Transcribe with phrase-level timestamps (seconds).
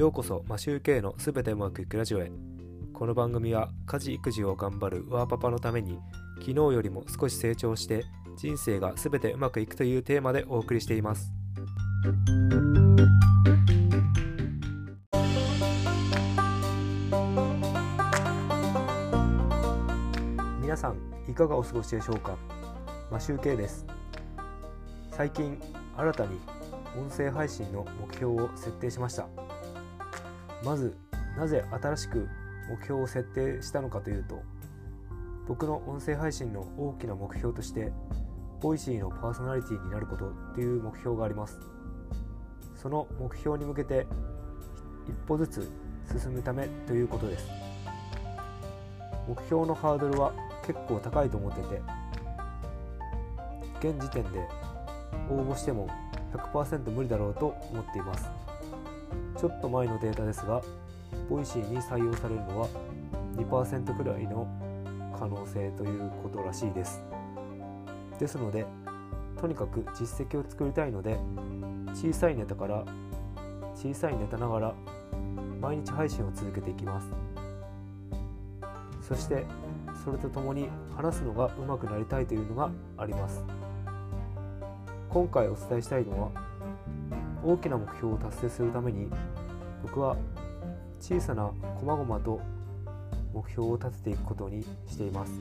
[0.00, 2.32] ようこそマシューケイのすべてうまくいくラジオへ。
[2.94, 5.98] この番組は家事育児を頑張るワーパパのために
[6.38, 8.06] 昨日よりも少し成長して
[8.38, 11.30] 人生がすべてうまくいくというテーマでお送りしています。
[20.62, 20.96] 皆さん
[21.28, 22.38] いかがお過ごしでしょうか？
[23.10, 23.84] マシューケイです。
[25.10, 25.60] 最近
[25.94, 26.40] 新たに
[26.98, 29.28] 音声配信の目標を設定しました。
[30.64, 30.96] まず
[31.36, 32.28] なぜ新しく
[32.68, 34.42] 目標を設定したのかというと
[35.48, 37.92] 僕の音声配信の大きな目標として
[38.60, 41.58] ボイシーのパーソナリティになることという目標があります。
[42.76, 44.06] その目標に向けて
[45.08, 45.70] 一歩ずつ
[46.20, 47.48] 進むためということです。
[49.26, 50.32] 目標のハードルは
[50.66, 51.82] 結構高いと思ってて
[53.88, 54.46] 現時点で
[55.30, 55.88] 応募しても
[56.32, 58.49] 100%無理だろうと思っています。
[59.40, 60.60] ちょっと前のデータですが
[61.30, 62.68] ボイシーに採用されるのは
[63.36, 64.46] 2%くらいの
[65.18, 67.02] 可能性ということらしいです。
[68.18, 68.66] ですので
[69.40, 71.18] とにかく実績を作りたいので
[71.94, 72.84] 小さいネタから
[73.74, 74.74] 小さいネタながら
[75.58, 77.06] 毎日配信を続けていきます。
[79.00, 79.46] そして
[80.04, 83.42] それとともに話すのが上手くなりたいというのがあります。
[85.08, 86.49] 今回お伝えしたいのは
[87.42, 89.08] 大きな目標を達成するために
[89.82, 90.16] 僕は
[91.00, 92.40] 小さな細々と
[93.32, 95.32] 目標を立てていくことにしています。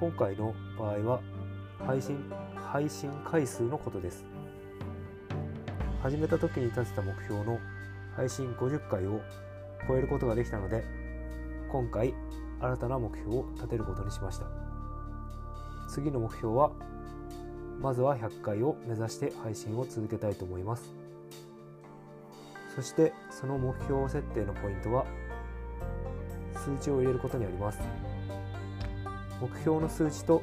[0.00, 1.20] 今回の場合は
[1.86, 4.24] 配信配信回数のことです。
[6.02, 7.58] 始めた時に立てた目標の
[8.16, 9.20] 配信50回を
[9.86, 10.84] 超えることができたので
[11.70, 12.14] 今回
[12.60, 14.46] 新たな目標を立てることにしました。
[15.88, 16.70] 次の目標は
[17.80, 20.92] まずは100回を目指して配信を続けたいと思います。
[22.74, 25.04] そしてその目標設定のポイントは
[26.54, 27.80] 数値を入れることにあります。
[29.40, 30.42] 目標の数値と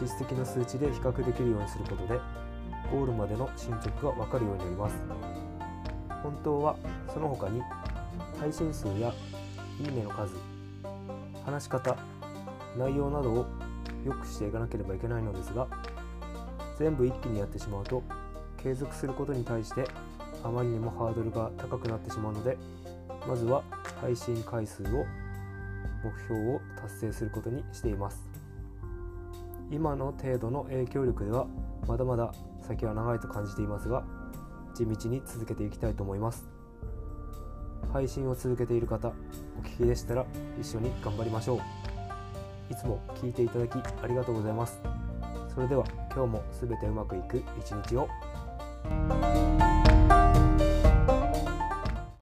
[0.00, 2.20] 実績の数値で比較できるようにすることで
[2.90, 4.96] ゴールまでの進捗が分かるようになります。
[6.22, 6.76] 本当は
[7.12, 7.62] その他に
[8.38, 9.12] 配信数や
[9.80, 10.34] いいねの数
[11.44, 11.96] 話し方
[12.76, 13.46] 内容などを
[14.04, 15.66] 良くしていかなければいけないのですが
[16.78, 18.02] 全部一気にやってしまうと
[18.62, 19.84] 継続することに対して
[20.44, 22.56] あまりにもハードルが高くなってしまうので
[23.28, 23.62] まずは
[24.00, 24.86] 配信回数を
[26.04, 28.28] 目標を達成することにしています。
[29.70, 31.46] 今の程度の影響力では
[31.86, 34.04] まだまだ先は長いと感じていますが
[34.74, 36.44] 地道に続けていきたいと思います。
[37.92, 39.12] 配信を続けている方お
[39.62, 40.26] 聞きでしたら
[40.60, 42.72] 一緒に頑張りましょう。
[42.72, 44.80] いつも聞いていただきありがとうございます。
[45.54, 48.08] それでは今日も全てうまくいく一日を。